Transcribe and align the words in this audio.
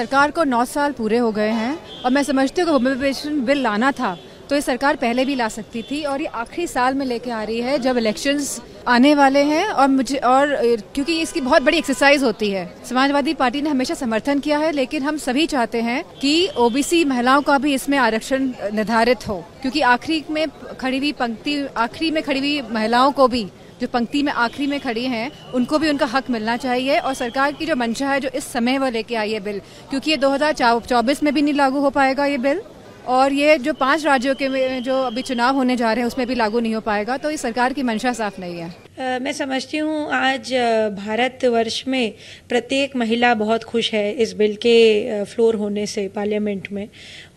सरकार 0.00 0.30
को 0.30 0.44
नौ 0.46 0.64
साल 0.64 0.92
पूरे 0.98 1.16
हो 1.18 1.30
गए 1.32 1.48
हैं 1.52 2.02
और 2.04 2.10
मैं 2.10 2.22
समझती 2.22 2.60
हूँ 2.60 2.66
कि 2.66 2.72
होम्योपेशन 2.72 3.40
बिल 3.46 3.58
लाना 3.62 3.90
था 3.92 4.16
तो 4.48 4.54
ये 4.54 4.60
सरकार 4.62 4.96
पहले 4.96 5.24
भी 5.24 5.34
ला 5.34 5.48
सकती 5.48 5.82
थी 5.90 6.02
और 6.04 6.20
ये 6.20 6.26
आखिरी 6.36 6.66
साल 6.66 6.94
में 6.94 7.04
लेके 7.06 7.30
आ 7.30 7.42
रही 7.42 7.60
है 7.60 7.78
जब 7.78 7.98
इलेक्शंस 7.98 8.60
आने 8.88 9.14
वाले 9.14 9.42
हैं 9.44 9.66
और 9.66 9.88
मुझे 9.88 10.16
और 10.26 10.56
क्योंकि 10.94 11.20
इसकी 11.22 11.40
बहुत 11.40 11.62
बड़ी 11.62 11.78
एक्सरसाइज 11.78 12.22
होती 12.22 12.50
है। 12.50 12.64
समाजवादी 12.88 13.34
पार्टी 13.34 13.62
ने 13.62 13.70
हमेशा 13.70 13.94
समर्थन 13.94 14.38
किया 14.40 14.58
है, 14.58 14.72
लेकिन 14.72 15.02
हम 15.02 15.16
सभी 15.18 15.46
चाहते 15.46 15.80
हैं 15.82 16.02
कि 16.20 16.48
ओबीसी 16.58 17.04
महिलाओं 17.04 17.42
का 17.42 17.58
भी 17.58 17.74
इसमें 17.74 17.98
आरक्षण 17.98 18.50
निर्धारित 18.74 19.28
हो, 19.28 19.44
क्योंकि 19.62 19.80
आखिरी 19.82 20.24
में 20.30 20.46
खड़ी 20.80 20.98
हुई 20.98 21.12
पंक्ति, 21.14 21.62
आखिरी 21.78 22.10
में 22.10 22.22
खड़ी 22.22 22.38
हुई 22.40 22.60
महिलाओं 22.72 23.12
को 23.12 23.28
भी 23.28 23.48
जो 23.80 23.86
पंक्ति 23.88 24.22
में 24.22 24.32
आखिरी 24.32 24.66
में 24.66 24.78
खड़ी 24.80 25.04
हैं, 25.06 25.30
उनको 25.54 25.78
भी 25.78 25.88
उनका 25.90 26.06
हक 26.06 26.30
मिलना 26.30 26.56
चाहिए 26.58 26.98
और 26.98 27.14
सरकार 27.14 27.52
की 27.52 27.66
जो 27.66 27.76
मंशा 27.76 28.08
है, 28.08 28.20
जो 28.20 28.28
इस 28.30 28.52
समय 28.52 28.78
वो 28.78 28.88
लेके 28.90 29.14
आई 29.16 29.32
है 29.32 29.40
बिल, 29.40 29.60
क्योंकि 29.90 30.10
ये 30.10 30.16
2024 30.18 31.22
में 31.22 31.32
भी 31.34 31.42
नहीं 31.42 31.54
लागू 31.54 31.80
हो 31.80 31.90
पाएगा 31.90 32.24
ये 32.26 32.38
बिल, 32.40 32.60
और 33.08 33.32
ये 33.32 33.56
जो 33.58 33.72
पाँच 33.74 34.04
राज्यों 34.04 34.34
के 34.34 34.80
जो 34.80 35.00
अभी 35.02 35.22
चुनाव 35.22 35.56
होने 35.56 35.76
जा 35.76 35.92
रहे 35.92 36.00
हैं, 36.00 36.06
उसमें 36.06 36.26
भी 36.26 36.34
लागू 36.34 36.60
नहीं 36.60 36.74
हो 36.74 36.80
पाएगा 36.82 37.16
तो 37.16 37.30
ये 37.30 37.36
सरकार 37.38 37.72
की 37.72 37.82
मंशा 37.82 38.12
साफ़ 38.12 38.40
नहीं 38.40 38.58
है। 38.58 38.74
मैं 39.00 39.32
समझती 39.32 39.78
हूँ, 39.78 40.10
आज 40.12 40.52
भारत 40.96 41.44
वर्ष 41.44 41.82
में 41.88 42.12
प्रत्येक 42.48 42.96
महिला 42.96 43.32
बहुत 43.34 43.64
खुश 43.64 43.92
है 43.94 44.12
इस 44.12 44.32
बिल 44.36 44.56
के 44.56 45.24
फ्लोर 45.24 45.54
होने 45.56 45.86
से, 45.86 46.06
पार्लियामेंट 46.08 46.68
में। 46.72 46.88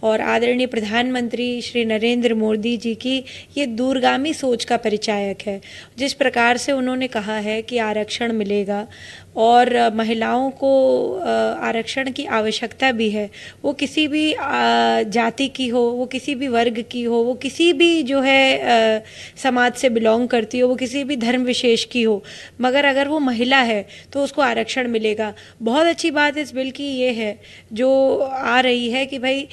और 0.03 0.22
आदरणीय 0.22 0.67
प्रधानमंत्री 0.67 1.61
श्री 1.61 1.84
नरेंद्र 1.86 2.34
मोदी 2.36 2.75
जी 2.78 2.94
की 2.95 3.17
ये 3.58 3.66
दूरगामी 3.66 4.34
सोच 4.34 4.66
का 4.66 4.78
परिचायक 4.78 5.41
है। 5.47 5.59
जिस 5.97 6.14
प्रकार 6.14 6.58
से 6.58 6.72
उन्होंने 6.72 7.08
कहा 7.08 7.38
है 7.38 7.61
कि 7.61 7.78
आरक्षण 7.80 8.31
मिलेगा 8.34 8.86
और 9.38 9.73
महिलाओं 9.95 10.50
को 10.53 10.73
आरक्षण 11.19 12.11
की 12.11 12.25
आवश्यकता 12.31 12.91
भी 12.91 13.09
है, 13.09 13.30
वो 13.64 13.73
किसी 13.73 14.08
भी 14.08 14.34
जाति 15.09 15.47
की 15.47 15.67
हो, 15.67 15.81
वो 15.81 16.06
किसी 16.06 16.36
भी 16.36 16.47
वर्ग 16.47 16.84
की 16.91 17.03
हो, 17.03 17.23
वो 17.23 17.34
किसी 17.36 17.72
भी 17.73 18.03
जो 18.03 18.19
है 18.22 19.03
समाज 19.44 19.73
से 19.73 19.89
बिलोंग 19.89 20.28
करती 20.28 20.59
हो, 20.59 20.67
वो 20.67 20.75
किसी 20.75 21.03
भी 21.03 21.16
धर्म 21.16 21.45
विशेष 21.54 21.84
की 21.86 22.04
हो। 22.04 22.22
मगर 22.62 22.86
अगर 22.86 23.08
वो 23.08 23.20
महिला 23.22 23.62
है 23.64 23.86
तो 24.14 24.23
उसको 24.23 24.42
आरक्षण 24.42 24.88
मिलेगा। 24.90 25.34
बहुत 25.62 25.86
अच्छी 25.86 26.12
बात 26.12 26.38
इस 26.38 26.54
बिल 26.54 26.72
की 26.72 26.88
ये 26.96 27.12
है, 27.14 27.40
जो 27.73 28.18
आ 28.20 28.59
रही 28.62 28.90
है 28.90 29.06
कि 29.06 29.20
भाई 29.20 29.48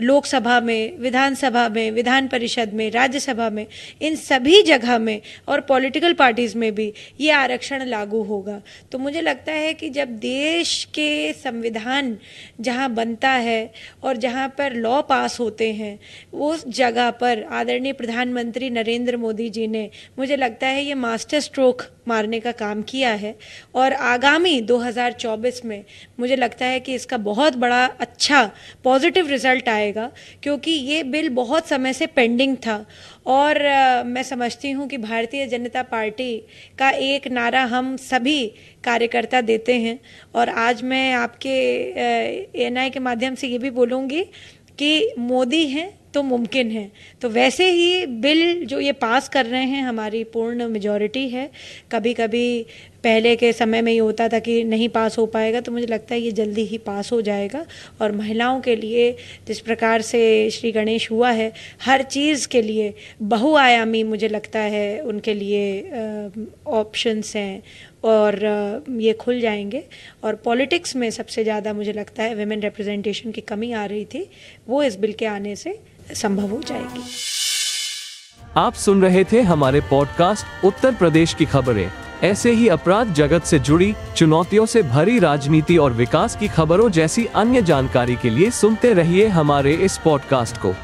लोकसभा 0.00 0.60
में, 0.60 0.98
विधानसभा 0.98 1.68
में, 1.68 1.90
विधान 1.90 2.28
परिषद 2.28 2.72
में, 2.74 2.90
राज्यसभा 2.90 3.48
में, 3.50 3.66
इन 4.02 4.16
सभी 4.16 4.62
जगह 4.62 4.98
में 4.98 5.20
और 5.48 5.60
पॉलिटिकल 5.68 6.12
पार्टीज़ 6.14 6.56
में 6.58 6.74
भी 6.74 6.92
ये 7.20 7.30
आरक्षण 7.32 7.84
लागू 7.86 8.22
होगा। 8.24 8.60
तो 8.92 8.98
मुझे 8.98 9.20
लगता 9.20 9.52
है 9.54 9.72
कि 9.74 9.90
जब 9.90 10.08
देश 10.18 10.84
के 10.94 11.32
संविधान 11.34 12.16
जहाँ 12.60 12.88
बनता 12.94 13.30
है 13.30 13.72
और 14.02 14.16
जहाँ 14.16 14.48
पर 14.58 14.74
लॉ 14.76 15.00
पास 15.02 15.38
होते 15.40 15.72
हैं, 15.72 15.98
उस 16.32 16.66
जगह 16.68 17.10
पर 17.20 17.42
आदरणीय 17.52 17.92
प्रधानमंत्री 17.92 18.70
नरेंद्र 18.70 19.16
मोदी 19.16 19.48
जी 19.50 19.66
ने, 19.66 19.88
मुझे 20.18 20.36
लगता 20.36 20.66
है 20.66 20.67
ये 20.70 20.94
मास्टर 20.94 21.40
स्ट्रोक 21.40 21.82
मारने 22.08 22.38
का 22.40 22.52
काम 22.52 22.82
किया 22.82 23.10
है 23.14 23.34
और 23.74 23.92
आगामी 23.92 24.60
2024 24.62 25.64
में 25.64 25.84
मुझे 26.20 26.36
लगता 26.36 26.66
है 26.66 26.80
कि 26.80 26.94
इसका 26.94 27.16
बहुत 27.16 27.56
बड़ा 27.56 27.84
अच्छा 28.00 28.44
पॉजिटिव 28.84 29.28
रिज़ल्ट 29.28 29.68
आएगा 29.68 30.10
क्योंकि 30.42 30.70
ये 30.70 31.02
बिल 31.06 31.28
बहुत 31.34 31.68
समय 31.68 31.92
से 31.92 32.06
पेंडिंग 32.08 32.56
था 32.56 32.84
और 33.26 33.64
आ, 33.66 34.02
मैं 34.02 34.22
समझती 34.22 34.70
हूँ 34.70 34.88
कि 34.88 34.98
भारतीय 34.98 35.46
जनता 35.46 35.82
पार्टी 35.82 36.36
का 36.78 36.90
एक 36.90 37.28
नारा 37.28 37.64
हम 37.66 37.96
सभी 37.96 38.46
कार्यकर्ता 38.84 39.40
देते 39.42 39.74
हैं 39.80 39.98
और 40.34 40.48
आज 40.58 40.82
मैं 40.84 41.12
आपके 41.14 41.58
एएनआई 42.56 42.90
के 42.90 43.00
माध्यम 43.00 43.34
से 43.34 43.48
ये 43.48 43.58
भी 43.58 43.70
बोलूँगी 43.72 44.24
कि 44.78 45.14
मोदी 45.18 45.66
हैं 45.68 45.90
तो 46.18 46.22
मुमकिन 46.24 46.70
है। 46.70 46.90
तो 47.22 47.28
वैसे 47.30 47.70
ही 47.70 48.06
बिल 48.20 48.64
जो 48.66 48.80
ये 48.80 48.92
पास 48.98 49.28
कर 49.28 49.46
रहे 49.46 49.64
हैं, 49.64 49.82
हमारी 49.84 50.22
पूर्ण 50.26 50.68
मेजॉरिटी 50.68 51.28
है। 51.28 51.50
कभी 51.92 52.14
कभी 52.14 52.66
पहले 53.04 53.34
के 53.36 53.52
समय 53.52 53.82
में 53.82 53.92
ये 53.92 53.98
होता 53.98 54.28
था 54.28 54.38
कि 54.38 54.62
नहीं 54.64 54.88
पास 54.88 55.18
हो 55.18 55.26
पाएगा 55.26 55.60
तो 55.60 55.72
मुझे 55.72 55.86
लगता 55.86 56.14
है 56.14 56.20
ये 56.20 56.30
जल्दी 56.32 56.62
ही 56.64 56.78
पास 56.78 57.12
हो 57.12 57.20
जाएगा। 57.22 57.64
और 58.00 58.12
महिलाओं 58.12 58.60
के 58.60 58.74
लिए 58.76 59.10
जिस 59.46 59.60
प्रकार 59.60 60.02
से 60.02 60.50
श्री 60.50 60.72
गणेश 60.72 61.10
हुआ 61.10 61.30
है, 61.30 61.52
हर 61.82 62.02
चीज़ 62.02 62.48
के 62.48 62.62
लिए 62.62 62.94
बहुआयामी 63.22 64.02
मुझे 64.04 64.28
लगता 64.28 64.60
है 64.60 65.00
उनके 65.02 65.34
लिए 65.34 65.62
ऑप्शंस 66.66 67.34
हैं। 67.36 67.62
और 68.04 68.84
ये 68.90 69.12
खुल 69.12 69.40
जाएँगे। 69.40 69.84
और 70.24 70.34
पॉलिटिक्स 70.34 70.96
में 70.96 71.10
सबसे 71.10 71.44
ज़्यादा 71.44 71.72
मुझे 71.72 71.92
लगता 71.92 72.22
है 72.22 72.34
वेमेन 72.34 72.60
रिप्रेजेंटेशन 72.60 73.30
की 73.30 73.40
कमी 73.40 73.72
आ 73.72 73.84
रही 73.84 74.04
थी 74.04 74.28
वो 74.68 74.82
इस 74.82 74.98
बिल 74.98 75.12
के 75.12 75.26
आने 75.26 75.56
से 75.56 75.78
संभव 76.14 76.46
हो 76.46 76.60
जाएगी। 76.66 77.02
आप 78.56 78.74
सुन 78.74 79.02
रहे 79.02 79.24
थे 79.24 79.40
हमारे 79.42 79.80
पॉडकास्ट 79.80 80.64
उत्तर 80.64 80.94
प्रदेश 80.94 81.34
की 81.34 81.44
खबरें। 81.44 81.90
ऐसे 82.22 82.50
ही 82.50 82.68
अपराध 82.68 83.12
जगत 83.14 83.44
से 83.44 83.58
जुड़ी 83.58 83.94
चुनौतियों 84.16 84.66
से 84.66 84.82
भरी 84.82 85.18
राजनीति 85.18 85.76
और 85.76 85.92
विकास 85.92 86.36
की 86.36 86.48
खबरों 86.48 86.88
जैसी 86.90 87.26
अन्य 87.34 87.62
जानकारी 87.62 88.16
के 88.16 88.30
लिए 88.30 88.50
सुनते 88.50 88.92
रहिए 88.92 89.26
हमारे 89.26 89.74
इस 89.74 89.98
पॉडकास्ट 89.98 90.56
को। 90.56 90.74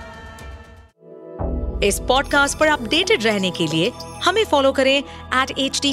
इस 1.87 1.99
पॉडकास्ट 1.99 2.59
पर 2.59 2.67
अपडेटेड 2.67 3.25
रहने 3.25 3.51
के 3.51 3.67
लिए 3.67 3.91
हमें 4.25 4.45
फॉलो 4.45 4.73
करें 4.73 4.97
एट 4.99 5.59
एच 5.59 5.81
डी 5.83 5.93